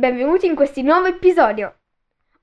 Benvenuti 0.00 0.46
in 0.46 0.54
questo 0.54 0.80
nuovo 0.80 1.08
episodio. 1.08 1.80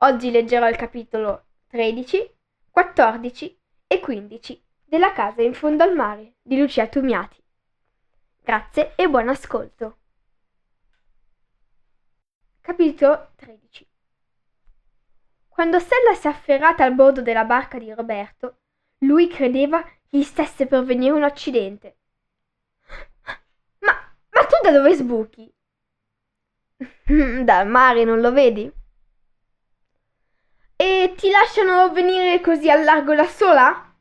Oggi 0.02 0.30
leggerò 0.30 0.70
il 0.70 0.76
capitolo 0.76 1.46
13, 1.70 2.36
14 2.70 3.60
e 3.88 3.99
15 3.99 4.64
della 4.86 5.12
casa 5.12 5.41
in 5.41 5.55
fondo 5.55 5.82
al 5.82 5.96
mare 5.96 6.36
di 6.44 6.60
Lucia 6.60 6.86
Tumiati. 6.86 7.44
Grazie 8.44 8.94
e 8.96 9.10
buon 9.10 9.30
ascolto. 9.30 9.98
Capitolo 12.62 13.32
13 13.38 13.90
Quando 15.48 15.80
Stella 15.80 16.14
si 16.14 16.27
è 16.27 16.30
afferrata 16.30 16.84
al 16.84 16.94
bordo 16.94 17.24
della 17.24 17.44
barca 17.44 17.80
di 17.80 17.92
Roberto, 17.92 18.60
lui 18.99 19.27
credeva 19.27 19.84
gli 20.08 20.21
stesse 20.21 20.68
per 20.68 20.84
venire 20.84 21.14
un 21.14 21.24
accidente. 21.24 21.98
Ma, 23.80 23.94
ma 24.30 24.46
tu 24.46 24.55
da 24.62 24.70
dove 24.70 24.94
sbuchi? 24.94 25.52
Dal 27.44 27.68
mare, 27.68 28.04
non 28.04 28.20
lo 28.22 28.32
vedi? 28.32 28.72
E 30.76 31.14
ti 31.18 31.30
lasciano 31.30 31.92
venire 31.92 32.40
così 32.42 32.70
al 32.70 32.84
largo 32.84 33.16
da 33.16 33.26
sola? 33.26 33.94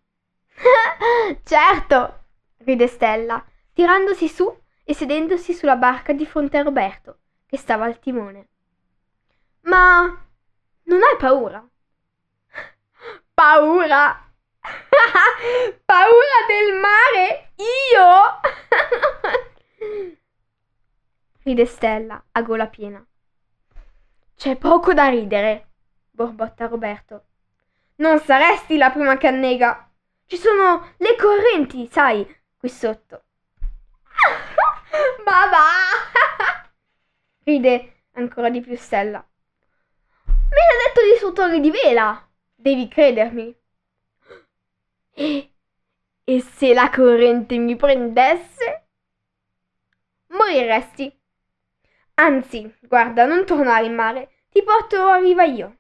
certo, 1.43 2.25
ride 2.59 2.87
Stella, 2.87 3.45
tirandosi 3.73 4.29
su 4.29 4.55
e 4.85 4.95
sedendosi 4.95 5.55
sulla 5.55 5.77
barca 5.77 6.13
di 6.13 6.27
fronte 6.27 6.59
a 6.59 6.63
Roberto, 6.63 7.19
che 7.47 7.57
stava 7.57 7.85
al 7.87 7.99
timone. 7.99 8.49
Ma 9.63 10.07
non 10.85 11.03
hai 11.03 11.17
paura? 11.19 11.67
Paura? 13.35 14.23
paura 15.85 16.39
del 16.49 16.81
mare? 16.81 17.53
Io? 17.57 18.41
Ride 21.47 21.65
Stella 21.65 22.21
a 22.33 22.43
gola 22.43 22.67
piena. 22.67 23.07
C'è 24.35 24.57
poco 24.57 24.93
da 24.93 25.07
ridere, 25.07 25.69
borbotta 26.11 26.67
Roberto. 26.67 27.27
Non 27.97 28.19
saresti 28.19 28.77
la 28.77 28.91
prima 28.91 29.17
che 29.17 29.29
annega. 29.29 29.89
Ci 30.27 30.37
sono 30.37 30.95
le 30.97 31.15
correnti, 31.17 31.89
sai, 31.89 32.27
qui 32.57 32.69
sotto. 32.69 33.23
Ma 35.25 35.47
va! 35.47 36.67
ride 37.45 38.03
ancora 38.15 38.51
di 38.51 38.61
più 38.61 38.77
Stella. 38.77 39.25
Me 40.25 40.35
l'ha 40.35 40.85
detto 40.89 41.03
di 41.07 41.13
istruttore 41.13 41.61
di 41.61 41.71
vela. 41.71 42.29
Devi 42.55 42.89
credermi. 42.89 43.55
E, 45.19 45.51
e 46.25 46.41
se 46.43 46.75
la 46.75 46.91
corrente 46.91 47.57
mi 47.57 47.75
prendesse? 47.75 48.89
Moriresti. 50.27 51.16
Anzi, 52.19 52.75
guarda, 52.81 53.27
non 53.27 53.45
tornare 53.45 53.85
in 53.85 53.95
mare, 53.95 54.31
ti 54.51 54.63
porto 54.63 55.03
a 55.07 55.19
riva 55.19 55.45
io. 55.45 55.77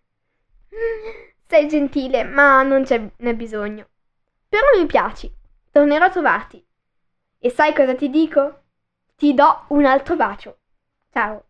Sei 1.49 1.67
gentile, 1.67 2.25
ma 2.25 2.63
non 2.63 2.85
ce 2.85 3.13
n'è 3.17 3.35
bisogno. 3.35 3.89
Però 4.49 4.67
mi 4.79 4.85
piaci, 4.85 5.33
tornerò 5.71 6.05
a 6.05 6.11
trovarti. 6.11 6.63
E 7.39 7.51
sai 7.51 7.73
cosa 7.75 7.95
ti 7.95 8.11
dico? 8.11 8.65
Ti 9.17 9.33
do 9.33 9.65
un 9.69 9.87
altro 9.87 10.15
bacio. 10.17 10.59
Ciao. 11.11 11.45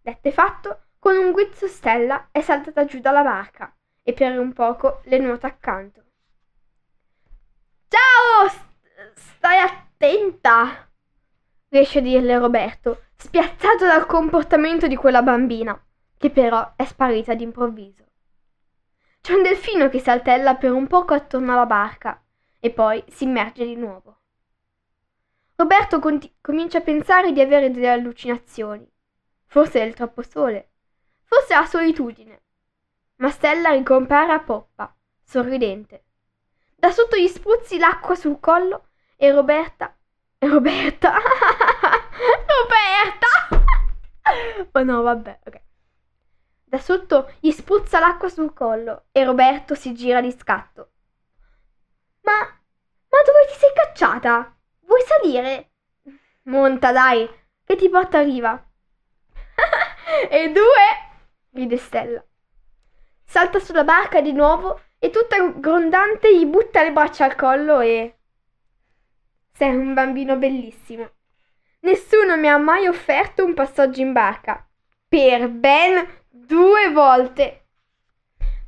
Detto 0.00 0.28
e 0.28 0.32
fatto, 0.32 0.82
con 1.00 1.16
un 1.16 1.32
guizzo 1.32 1.66
Stella 1.66 2.28
è 2.30 2.40
saltata 2.42 2.84
giù 2.84 3.00
dalla 3.00 3.22
barca 3.22 3.74
e 4.04 4.12
per 4.12 4.38
un 4.38 4.52
poco 4.52 5.00
le 5.04 5.18
nuota 5.18 5.48
accanto. 5.48 6.04
Ciao! 7.88 8.48
stai 9.14 9.58
attenta! 9.58 10.88
riesce 11.70 11.98
a 11.98 12.02
dirle 12.02 12.38
Roberto, 12.38 13.06
spiazzato 13.22 13.86
dal 13.86 14.04
comportamento 14.06 14.88
di 14.88 14.96
quella 14.96 15.22
bambina, 15.22 15.80
che 16.18 16.30
però 16.30 16.72
è 16.74 16.84
sparita 16.84 17.34
d'improvviso. 17.34 18.04
C'è 19.20 19.34
un 19.34 19.44
delfino 19.44 19.88
che 19.88 20.00
saltella 20.00 20.56
per 20.56 20.72
un 20.72 20.88
poco 20.88 21.14
attorno 21.14 21.52
alla 21.52 21.64
barca 21.64 22.20
e 22.58 22.70
poi 22.72 23.02
si 23.06 23.22
immerge 23.22 23.64
di 23.64 23.76
nuovo. 23.76 24.18
Roberto 25.54 26.00
conti- 26.00 26.34
comincia 26.40 26.78
a 26.78 26.82
pensare 26.82 27.30
di 27.30 27.40
avere 27.40 27.70
delle 27.70 27.90
allucinazioni. 27.90 28.90
Forse 29.46 29.80
è 29.80 29.84
il 29.84 29.94
troppo 29.94 30.22
sole, 30.22 30.72
forse 31.22 31.54
la 31.54 31.64
solitudine. 31.64 32.42
Ma 33.18 33.30
Stella 33.30 33.70
ricompare 33.70 34.32
a 34.32 34.40
poppa, 34.40 34.92
sorridente. 35.22 36.06
Da 36.74 36.90
sotto 36.90 37.16
gli 37.16 37.28
spruzzi 37.28 37.78
l'acqua 37.78 38.16
sul 38.16 38.40
collo 38.40 38.88
e 39.16 39.30
Roberta 39.30 39.96
Roberta. 40.48 41.14
Roberta. 42.46 43.28
oh 44.72 44.82
no, 44.82 45.02
vabbè, 45.02 45.40
ok. 45.44 45.60
Da 46.64 46.78
sotto 46.78 47.32
gli 47.40 47.50
spruzza 47.50 47.98
l'acqua 47.98 48.28
sul 48.28 48.52
collo 48.54 49.04
e 49.12 49.24
Roberto 49.24 49.74
si 49.74 49.92
gira 49.92 50.20
di 50.20 50.32
scatto. 50.32 50.90
Ma, 52.22 52.38
ma 52.38 53.22
dove 53.24 53.46
ti 53.48 53.58
sei 53.58 53.72
cacciata? 53.74 54.56
Vuoi 54.80 55.02
salire? 55.02 55.70
Monta, 56.44 56.92
dai, 56.92 57.28
che 57.64 57.76
ti 57.76 57.88
porta 57.88 58.18
a 58.18 58.22
riva. 58.22 58.70
e 60.30 60.50
due, 60.50 61.42
ride 61.50 61.76
Stella. 61.76 62.24
Salta 63.24 63.58
sulla 63.58 63.84
barca 63.84 64.20
di 64.20 64.32
nuovo 64.32 64.80
e 64.98 65.10
tutta 65.10 65.36
grondante 65.50 66.36
gli 66.36 66.46
butta 66.46 66.82
le 66.82 66.92
braccia 66.92 67.24
al 67.24 67.34
collo 67.34 67.80
e 67.80 68.16
sei 69.52 69.74
un 69.74 69.94
bambino 69.94 70.36
bellissimo. 70.36 71.10
Nessuno 71.84 72.36
mi 72.36 72.48
ha 72.48 72.58
mai 72.58 72.86
offerto 72.86 73.44
un 73.44 73.54
passaggio 73.54 74.00
in 74.00 74.12
barca. 74.12 74.64
Per 75.08 75.48
ben 75.48 76.06
due 76.28 76.90
volte. 76.90 77.66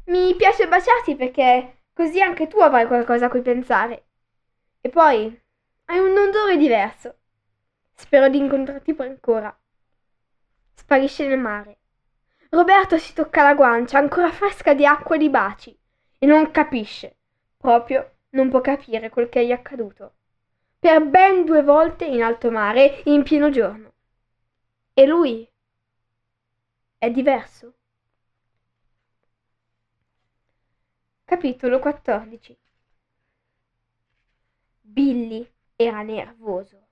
Mi 0.06 0.34
piace 0.34 0.66
baciarti 0.66 1.14
perché 1.14 1.82
così 1.92 2.20
anche 2.20 2.48
tu 2.48 2.58
avrai 2.58 2.88
qualcosa 2.88 3.26
a 3.26 3.28
cui 3.28 3.40
pensare. 3.40 4.06
E 4.80 4.88
poi 4.88 5.40
hai 5.84 5.98
un 6.00 6.18
odore 6.18 6.56
diverso. 6.56 7.18
Spero 7.94 8.28
di 8.28 8.38
incontrarti 8.38 8.94
poi 8.94 9.06
ancora. 9.06 9.56
Sparisce 10.74 11.28
nel 11.28 11.38
mare. 11.38 11.78
Roberto 12.50 12.98
si 12.98 13.14
tocca 13.14 13.44
la 13.44 13.54
guancia, 13.54 13.98
ancora 13.98 14.32
fresca 14.32 14.74
di 14.74 14.84
acqua 14.84 15.14
e 15.14 15.18
di 15.18 15.30
baci, 15.30 15.78
e 16.18 16.26
non 16.26 16.50
capisce. 16.50 17.16
Proprio 17.56 18.16
non 18.30 18.50
può 18.50 18.60
capire 18.60 19.08
quel 19.08 19.28
che 19.28 19.46
gli 19.46 19.50
è 19.50 19.52
accaduto 19.52 20.14
per 20.84 21.02
ben 21.02 21.46
due 21.46 21.62
volte 21.62 22.04
in 22.04 22.22
alto 22.22 22.50
mare 22.50 23.00
in 23.06 23.22
pieno 23.22 23.48
giorno. 23.48 23.94
E 24.92 25.06
lui 25.06 25.50
è 26.98 27.10
diverso. 27.10 27.72
Capitolo 31.24 31.78
14 31.78 32.58
Billy 34.82 35.50
era 35.74 36.02
nervoso, 36.02 36.88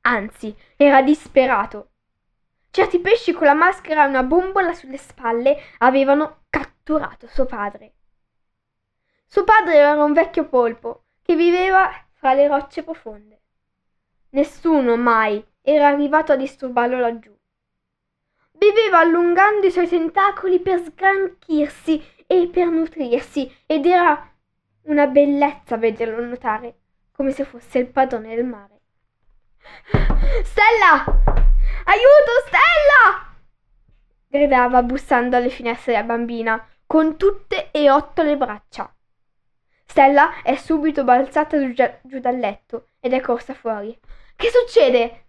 anzi 0.00 0.56
era 0.76 1.02
disperato. 1.02 1.90
Certi 2.70 2.98
pesci 2.98 3.34
con 3.34 3.44
la 3.46 3.52
maschera 3.52 4.06
e 4.06 4.08
una 4.08 4.22
bombola 4.22 4.72
sulle 4.72 4.96
spalle 4.96 5.58
avevano 5.80 6.44
catturato 6.48 7.26
suo 7.26 7.44
padre. 7.44 7.92
Suo 9.26 9.44
padre 9.44 9.74
era 9.74 10.02
un 10.02 10.14
vecchio 10.14 10.48
polpo 10.48 11.04
che 11.20 11.36
viveva 11.36 11.90
fra 12.22 12.34
le 12.34 12.46
rocce 12.46 12.84
profonde. 12.84 13.40
Nessuno 14.30 14.96
mai 14.96 15.44
era 15.60 15.88
arrivato 15.88 16.30
a 16.30 16.36
disturbarlo 16.36 17.00
laggiù. 17.00 17.36
viveva 18.52 19.00
allungando 19.00 19.66
i 19.66 19.72
suoi 19.72 19.88
tentacoli 19.88 20.60
per 20.60 20.78
sgranchirsi 20.84 22.00
e 22.28 22.46
per 22.46 22.68
nutrirsi 22.68 23.52
ed 23.66 23.86
era 23.86 24.32
una 24.82 25.08
bellezza 25.08 25.76
vederlo 25.76 26.24
nuotare 26.24 26.76
come 27.10 27.32
se 27.32 27.42
fosse 27.42 27.80
il 27.80 27.88
padrone 27.88 28.36
del 28.36 28.44
mare. 28.44 28.80
Stella! 30.44 31.04
Aiuto, 31.04 32.32
Stella! 32.46 33.34
gridava 34.28 34.80
bussando 34.84 35.36
alle 35.36 35.50
finestre 35.50 35.94
la 35.94 36.04
bambina 36.04 36.64
con 36.86 37.16
tutte 37.16 37.72
e 37.72 37.90
otto 37.90 38.22
le 38.22 38.36
braccia. 38.36 38.94
Stella 39.84 40.42
è 40.42 40.56
subito 40.56 41.04
balzata 41.04 41.58
giù, 41.58 41.72
giù 42.02 42.18
dal 42.18 42.38
letto 42.38 42.88
ed 43.00 43.12
è 43.12 43.20
corsa 43.20 43.54
fuori. 43.54 43.98
Che 44.36 44.50
succede? 44.50 45.26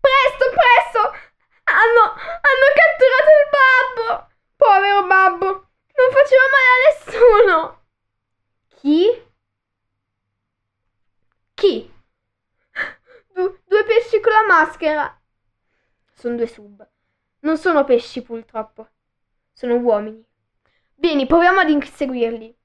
Presto, 0.00 0.50
presto! 0.50 1.00
Hanno, 1.64 2.02
hanno 2.12 2.68
catturato 2.74 3.30
il 3.36 3.48
babbo! 3.50 4.34
Povero 4.56 5.06
babbo! 5.06 5.46
Non 5.96 6.10
faceva 6.12 6.42
male 6.52 6.70
a 6.76 6.88
nessuno! 6.88 7.84
Chi? 8.76 9.24
Chi? 11.54 11.94
Du- 13.32 13.58
due 13.66 13.84
pesci 13.84 14.20
con 14.20 14.32
la 14.32 14.44
maschera. 14.46 15.20
Sono 16.14 16.36
due 16.36 16.46
sub. 16.46 16.88
Non 17.40 17.58
sono 17.58 17.84
pesci, 17.84 18.22
purtroppo. 18.22 18.88
Sono 19.52 19.74
uomini. 19.76 20.24
Vieni, 20.94 21.26
proviamo 21.26 21.60
ad 21.60 21.68
inseguirli. 21.68 22.56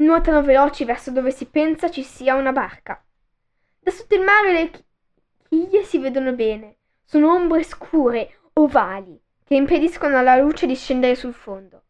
Nuotano 0.00 0.42
veloci 0.42 0.84
verso 0.84 1.10
dove 1.10 1.30
si 1.30 1.46
pensa 1.46 1.90
ci 1.90 2.02
sia 2.02 2.34
una 2.34 2.52
barca. 2.52 3.04
Da 3.80 3.90
sotto 3.90 4.14
il 4.14 4.22
mare 4.22 4.52
le 4.52 4.70
chiglie 5.48 5.82
si 5.82 5.98
vedono 5.98 6.32
bene. 6.32 6.76
Sono 7.04 7.32
ombre 7.32 7.64
scure, 7.64 8.38
ovali, 8.54 9.20
che 9.42 9.54
impediscono 9.54 10.16
alla 10.16 10.36
luce 10.36 10.66
di 10.66 10.76
scendere 10.76 11.14
sul 11.14 11.34
fondo. 11.34 11.82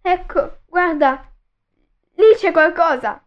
Ecco, 0.00 0.62
guarda, 0.66 1.30
lì 2.14 2.34
c'è 2.36 2.50
qualcosa, 2.50 3.24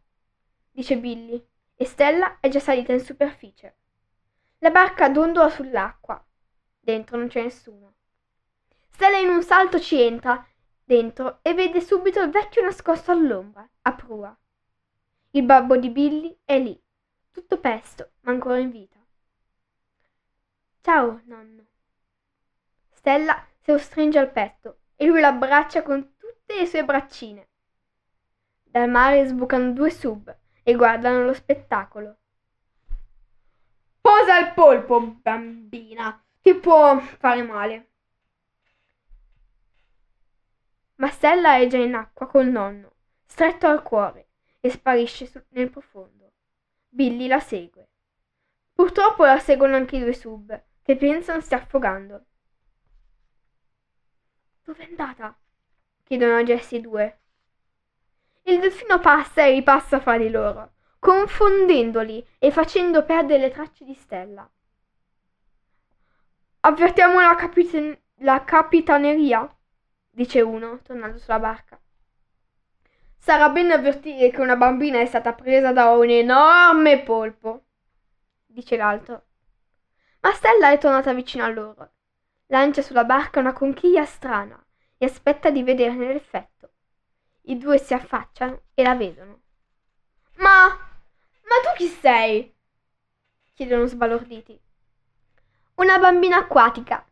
dice 0.71 0.97
Billy, 0.97 1.41
e 1.75 1.85
Stella 1.85 2.37
è 2.39 2.49
già 2.49 2.59
salita 2.59 2.91
in 2.91 2.99
superficie. 2.99 3.77
La 4.59 4.71
barca 4.71 5.07
dondola 5.09 5.49
sull'acqua. 5.49 6.21
Dentro 6.79 7.17
non 7.17 7.27
c'è 7.27 7.43
nessuno. 7.43 7.93
Stella 8.89 9.17
in 9.17 9.29
un 9.29 9.43
salto 9.43 9.79
ci 9.79 10.01
entra 10.01 10.45
dentro 10.87 11.39
e 11.41 11.53
vede 11.53 11.81
subito 11.81 12.21
il 12.21 12.29
vecchio 12.29 12.63
nascosto 12.63 13.11
all'ombra, 13.11 13.67
a 13.81 13.93
prua. 13.93 14.35
Il 15.31 15.43
babbo 15.43 15.75
di 15.75 15.89
Billy 15.89 16.39
è 16.45 16.57
lì, 16.57 16.81
tutto 17.29 17.59
pesto, 17.59 18.11
ma 18.21 18.31
ancora 18.31 18.57
in 18.57 18.71
vita. 18.71 18.97
Ciao, 20.79 21.19
nonno. 21.25 21.65
Stella 22.89 23.45
se 23.59 23.73
lo 23.73 23.77
stringe 23.77 24.17
al 24.17 24.31
petto 24.31 24.77
e 24.95 25.05
lui 25.05 25.19
l'abbraccia 25.19 25.83
con 25.83 26.15
tutte 26.15 26.55
le 26.57 26.65
sue 26.65 26.85
braccine. 26.85 27.49
Dal 28.63 28.89
mare 28.89 29.27
sbucano 29.27 29.73
due 29.73 29.89
sub 29.89 30.33
e 30.63 30.73
guardano 30.73 31.25
lo 31.25 31.33
spettacolo. 31.33 32.17
Posa 33.99 34.39
il 34.39 34.53
polpo, 34.53 35.01
bambina, 35.21 36.23
ti 36.41 36.55
può 36.55 36.97
fare 36.99 37.43
male. 37.43 37.89
Ma 40.97 41.09
Stella 41.09 41.57
è 41.57 41.67
già 41.67 41.77
in 41.77 41.95
acqua 41.95 42.27
col 42.27 42.47
nonno, 42.47 42.91
stretto 43.25 43.67
al 43.67 43.81
cuore, 43.81 44.29
e 44.59 44.69
sparisce 44.69 45.45
nel 45.49 45.69
profondo. 45.69 46.31
Billy 46.89 47.27
la 47.27 47.39
segue. 47.39 47.87
Purtroppo 48.73 49.25
la 49.25 49.39
seguono 49.39 49.75
anche 49.75 49.97
i 49.97 49.99
due 49.99 50.13
sub, 50.13 50.63
che 50.81 50.95
pensano 50.95 51.41
stia 51.41 51.57
affogando. 51.57 52.25
Dove 54.63 54.83
è 54.83 54.87
andata? 54.89 55.37
chiedono 56.03 56.37
a 56.37 56.43
Jessie 56.43 56.81
due. 56.81 57.19
Il 58.43 58.59
delfino 58.59 58.99
passa 58.99 59.45
e 59.45 59.51
ripassa 59.51 59.99
fra 59.99 60.17
di 60.17 60.29
loro, 60.29 60.73
confondendoli 60.99 62.25
e 62.39 62.51
facendo 62.51 63.03
perdere 63.03 63.41
le 63.41 63.51
tracce 63.51 63.83
di 63.83 63.93
Stella. 63.93 64.49
Avvertiamo 66.61 67.19
la, 67.19 67.35
capiten- 67.35 67.99
la 68.19 68.43
capitaneria, 68.43 69.56
dice 70.17 70.41
uno, 70.41 70.79
tornando 70.81 71.19
sulla 71.19 71.37
barca. 71.37 71.79
Sarà 73.19 73.49
bene 73.49 73.73
avvertire 73.73 74.31
che 74.31 74.41
una 74.41 74.55
bambina 74.55 74.99
è 74.99 75.05
stata 75.05 75.33
presa 75.33 75.71
da 75.71 75.91
un 75.91 76.09
enorme 76.09 77.03
polpo, 77.03 77.65
dice 78.47 78.77
l'altro. 78.77 79.25
Ma 80.21 80.31
Stella 80.31 80.71
è 80.71 80.79
tornata 80.79 81.13
vicino 81.13 81.43
a 81.43 81.49
loro. 81.49 81.91
Lancia 82.47 82.81
sulla 82.81 83.03
barca 83.03 83.39
una 83.39 83.53
conchiglia 83.53 84.05
strana 84.05 84.59
e 84.97 85.05
aspetta 85.05 85.51
di 85.51 85.61
vederne 85.61 86.11
l'effetto. 86.11 86.71
I 87.43 87.57
due 87.59 87.77
si 87.77 87.93
affacciano 87.93 88.63
e 88.73 88.81
la 88.81 88.95
vedono. 88.95 89.41
Ma. 90.37 90.67
ma 90.67 91.55
tu 91.61 91.77
chi 91.77 91.87
sei? 91.87 92.55
chiedono 93.53 93.85
sbalorditi. 93.85 94.59
Una 95.75 95.99
bambina 95.99 96.37
acquatica. 96.37 97.05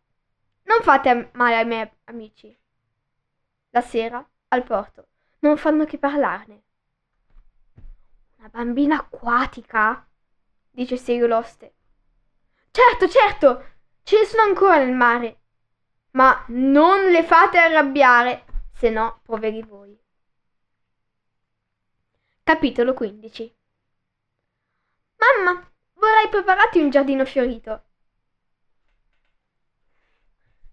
Non 0.64 0.82
fate 0.82 1.30
male 1.34 1.56
ai 1.56 1.66
miei 1.66 1.88
amici. 2.06 2.64
La 3.76 3.82
sera, 3.82 4.26
al 4.48 4.64
porto, 4.64 5.08
non 5.40 5.58
fanno 5.58 5.84
che 5.84 5.98
parlarne. 5.98 6.64
Una 8.38 8.48
bambina 8.48 9.00
acquatica? 9.00 10.08
dice 10.72 10.96
Sirio 10.96 11.28
Loste. 11.28 11.74
Certo, 12.72 13.10
certo, 13.10 13.66
ce 14.04 14.20
ne 14.20 14.26
sono 14.26 14.44
ancora 14.44 14.78
nel 14.78 14.94
mare. 14.94 15.42
Ma 16.12 16.46
non 16.48 17.12
le 17.12 17.22
fate 17.26 17.58
arrabbiare, 17.58 18.46
se 18.72 18.90
no, 18.90 19.20
poveri 19.24 19.62
voi. 19.62 20.00
Capitolo 22.44 22.94
15 22.94 23.56
Mamma, 25.18 25.70
vorrei 25.96 26.30
prepararti 26.30 26.80
un 26.80 26.90
giardino 26.90 27.26
fiorito. 27.26 27.84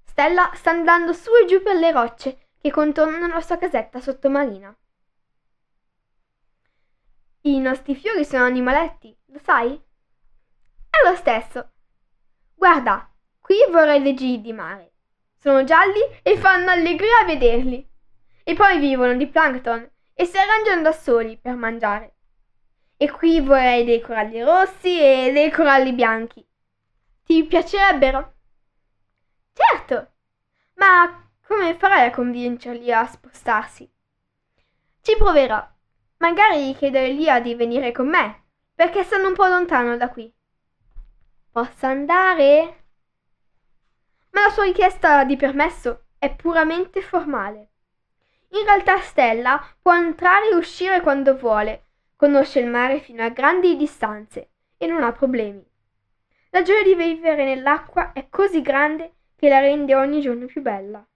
Stella 0.05 0.53
sta 0.55 0.71
andando 0.71 1.13
su 1.13 1.31
e 1.35 1.47
giù 1.47 1.61
per 1.61 1.75
le 1.75 1.91
rocce 1.91 2.47
che 2.63 2.71
contornano 2.71 3.27
la 3.27 3.41
sua 3.41 3.59
casetta 3.59 4.01
sottomarina. 4.01 4.73
I 7.41 7.59
nostri 7.59 7.97
fiori 7.97 8.25
sono 8.25 8.45
animaletti, 8.45 9.19
lo 9.27 9.41
sai? 9.43 9.75
È 10.89 11.09
lo 11.09 11.17
stesso. 11.17 11.73
Guarda, 12.55 13.13
qui 13.41 13.57
vorrei 13.69 14.01
le 14.01 14.15
giri 14.15 14.41
di 14.41 14.53
mare. 14.53 14.93
Sono 15.35 15.65
gialli 15.65 15.99
e 16.23 16.39
fanno 16.39 16.71
allegria 16.71 17.23
a 17.23 17.25
vederli. 17.25 17.85
E 18.45 18.55
poi 18.55 18.79
vivono 18.79 19.17
di 19.17 19.27
plankton 19.27 19.91
e 20.15 20.25
si 20.25 20.39
arrangiano 20.39 20.83
da 20.83 20.93
soli 20.93 21.37
per 21.37 21.57
mangiare. 21.57 22.15
E 22.97 23.11
qui 23.11 23.41
vorrei 23.41 23.85
dei 23.85 24.01
coralli 24.01 24.41
rossi 24.41 25.01
e 25.01 25.33
dei 25.33 25.51
coralli 25.51 25.93
bianchi. 25.93 26.47
Ti 27.25 27.45
piacerebbero? 27.45 28.35
Certo, 29.53 30.13
ma 30.75 31.22
come 31.53 31.77
farai 31.77 32.07
a 32.07 32.11
convincerli 32.11 32.91
a 32.91 33.05
spostarsi? 33.05 33.87
Ci 35.03 35.17
proverò. 35.19 35.63
Magari 36.17 36.75
chiedere 36.75 37.09
Lia 37.09 37.41
di 37.41 37.55
venire 37.55 37.93
con 37.93 38.09
me, 38.09 38.45
perché 38.75 39.03
stanno 39.03 39.29
un 39.29 39.35
po' 39.35 39.47
lontano 39.47 39.99
da 39.99 40.09
qui. 40.09 40.33
Posso 41.51 41.85
andare? 41.85 42.79
ma 44.31 44.45
la 44.47 44.49
sua 44.49 44.65
richiesta 44.65 45.25
di 45.25 45.37
permesso 45.37 46.05
è 46.19 46.35
puramente 46.35 47.03
formale. 47.03 47.69
In 48.53 48.65
realtà 48.65 48.99
Stella 49.01 49.63
può 49.83 49.95
entrare 49.95 50.49
e 50.49 50.55
uscire 50.55 51.03
quando 51.03 51.37
vuole, 51.37 51.85
conosce 52.17 52.61
il 52.61 52.67
mare 52.67 53.01
fino 53.01 53.23
a 53.23 53.29
grandi 53.29 53.77
distanze 53.77 54.53
e 54.79 54.87
non 54.87 55.03
ha 55.03 55.13
problemi. 55.13 55.63
La 56.49 56.63
gioia 56.63 56.83
di 56.83 56.95
vivere 56.95 57.45
nell'acqua 57.45 58.13
è 58.13 58.31
così 58.31 58.63
grande 58.63 59.17
che 59.37 59.51
la 59.51 59.61
rende 59.61 59.95
ogni 59.95 60.23
giorno 60.23 60.47
più 60.47 60.63
bella. 60.63 61.07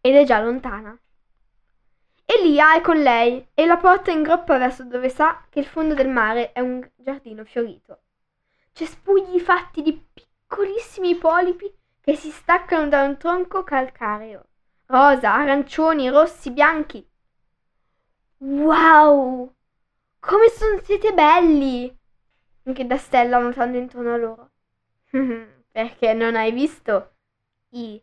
Ed 0.00 0.14
è 0.14 0.24
già 0.24 0.40
lontana. 0.40 0.98
Elia 2.24 2.76
è 2.76 2.80
con 2.80 3.02
lei 3.02 3.44
e 3.54 3.66
la 3.66 3.76
porta 3.76 4.10
in 4.10 4.22
groppa 4.22 4.56
verso 4.56 4.84
dove 4.84 5.08
sa 5.08 5.44
che 5.50 5.58
il 5.58 5.66
fondo 5.66 5.94
del 5.94 6.08
mare 6.08 6.52
è 6.52 6.60
un 6.60 6.88
giardino 6.96 7.44
fiorito. 7.44 8.02
Cespugli 8.72 9.40
fatti 9.40 9.82
di 9.82 9.92
piccolissimi 9.92 11.16
polipi 11.16 11.70
che 12.00 12.14
si 12.14 12.30
staccano 12.30 12.88
da 12.88 13.02
un 13.02 13.16
tronco 13.16 13.64
calcareo. 13.64 14.44
Rosa, 14.86 15.34
arancioni, 15.34 16.08
rossi, 16.08 16.50
bianchi. 16.50 17.06
Wow! 18.38 19.52
Come 20.18 20.48
sono 20.48 20.80
siete 20.82 21.12
belli! 21.12 21.94
Grida 22.62 22.96
Stella 22.96 23.38
nuotando 23.38 23.76
intorno 23.76 24.14
a 24.14 24.16
loro. 24.16 24.50
Perché 25.72 26.14
non 26.14 26.36
hai 26.36 26.52
visto 26.52 27.14
i 27.70 28.02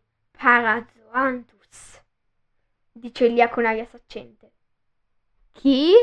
parazoantus? 1.67 2.01
dice 2.91 3.25
Elia 3.25 3.49
con 3.49 3.65
aria 3.65 3.85
saccente. 3.85 4.51
Chi? 5.51 5.93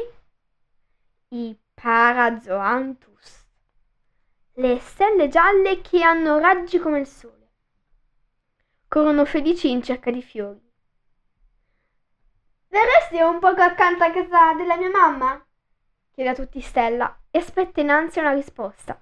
I 1.28 1.58
Parazoanthus. 1.74 3.46
Le 4.54 4.78
stelle 4.78 5.28
gialle 5.28 5.80
che 5.80 6.02
hanno 6.02 6.38
raggi 6.38 6.78
come 6.78 7.00
il 7.00 7.06
sole. 7.06 7.50
Corrono 8.86 9.24
felici 9.24 9.70
in 9.70 9.82
cerca 9.82 10.10
di 10.10 10.22
fiori. 10.22 10.62
Verresti 12.68 13.20
un 13.20 13.40
poco 13.40 13.62
accanto 13.62 14.04
a 14.04 14.10
casa 14.10 14.54
della 14.54 14.76
mia 14.76 14.90
mamma? 14.90 15.44
chiede 16.10 16.30
a 16.30 16.34
tutti 16.34 16.60
Stella 16.60 17.22
e 17.30 17.38
aspetta 17.38 17.80
in 17.80 17.90
ansia 17.90 18.22
una 18.22 18.32
risposta. 18.32 19.00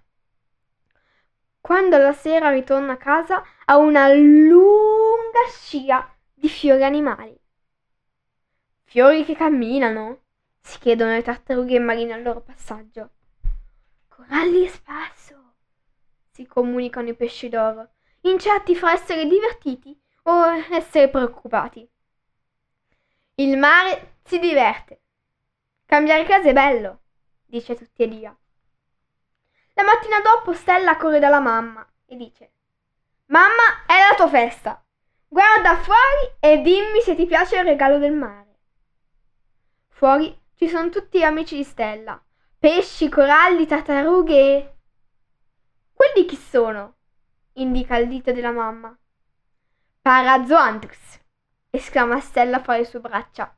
Quando 1.61 1.99
la 1.99 2.13
sera 2.13 2.51
ritorna 2.51 2.93
a 2.93 2.97
casa 2.97 3.43
ha 3.67 3.77
una 3.77 4.13
lunga 4.13 5.47
scia 5.49 6.13
di 6.43 6.49
fiori 6.49 6.83
animali. 6.83 7.41
Fiori 8.83 9.25
che 9.25 9.37
camminano? 9.37 10.23
si 10.61 10.81
chiedono 10.81 11.13
le 11.13 11.23
tartarughe 11.23 11.79
marine 11.79 12.15
al 12.15 12.23
loro 12.23 12.41
passaggio. 12.41 13.11
Coralli 14.09 14.67
spasso, 14.67 15.55
si 16.33 16.45
comunicano 16.45 17.11
i 17.11 17.15
pesci 17.15 17.49
d'oro, 17.49 17.91
incerti 18.23 18.75
fra 18.75 18.91
essere 18.91 19.27
divertiti 19.27 19.97
o 20.25 20.47
essere 20.71 21.09
preoccupati. 21.09 21.89
Il 23.37 23.57
mare 23.57 24.17
si 24.25 24.41
diverte. 24.41 25.01
Cambiare 25.87 26.25
casa 26.25 26.49
è 26.49 26.53
bello, 26.53 27.03
dice 27.47 27.77
tutti 27.77 28.03
Elia. 28.03 28.37
La 29.75 29.85
mattina 29.85 30.19
dopo 30.19 30.53
Stella 30.55 30.97
corre 30.97 31.21
dalla 31.21 31.41
mamma 31.41 31.89
e 32.05 32.17
dice 32.17 32.53
Mamma, 33.27 33.87
è 33.87 34.09
la 34.11 34.17
tua 34.17 34.29
festa. 34.29 34.85
Guarda 35.33 35.79
fuori 35.79 36.37
e 36.41 36.61
dimmi 36.61 37.01
se 37.01 37.15
ti 37.15 37.25
piace 37.25 37.57
il 37.57 37.65
regalo 37.65 37.97
del 37.97 38.13
mare. 38.13 38.59
Fuori 39.89 40.39
ci 40.55 40.69
sono 40.69 40.91
tutti 40.91 41.21
gli 41.21 41.23
amici 41.23 41.57
di 41.57 41.65
Stella. 41.65 42.23
Pesci, 42.59 43.09
coralli, 43.09 43.67
tartarughe. 43.67 44.77
Quelli 45.95 46.27
chi 46.27 46.37
sono? 46.37 46.97
indica 47.55 47.97
il 47.97 48.09
dito 48.09 48.31
della 48.31 48.51
mamma. 48.51 48.95
Parazoanthus, 50.03 51.19
esclama 51.71 52.21
Stella 52.21 52.61
fra 52.61 52.77
le 52.77 52.85
sue 52.85 53.01
braccia. 53.01 53.57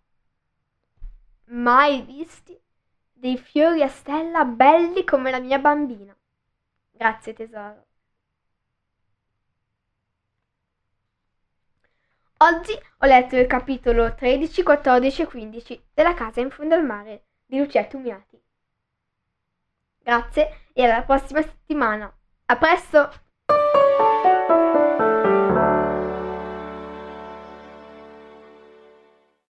Mai 1.47 2.03
visti 2.03 2.57
dei 3.13 3.37
fiori 3.37 3.83
a 3.83 3.89
stella 3.89 4.45
belli 4.45 5.03
come 5.03 5.33
la 5.33 5.41
mia 5.41 5.59
bambina. 5.59 6.17
Grazie 6.93 7.33
tesoro. 7.33 7.87
Oggi 12.45 12.79
ho 12.99 13.07
letto 13.07 13.37
il 13.37 13.47
capitolo 13.47 14.15
13, 14.15 14.63
14 14.63 15.23
e 15.23 15.27
15 15.27 15.85
della 15.95 16.13
Casa 16.13 16.43
in 16.43 16.51
fondo 16.51 16.75
al 16.75 16.85
mare 16.85 17.25
di 17.47 17.59
Lucietto 17.59 17.97
Umiati. 17.97 18.39
Grazie 20.03 20.67
e 20.75 20.85
alla 20.85 21.05
prossima 21.05 21.41
settimana. 21.41 22.15
A 22.45 22.57
presto! 22.59 24.34